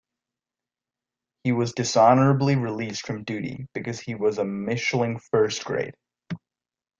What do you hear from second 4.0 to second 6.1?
was a Mischling first grade.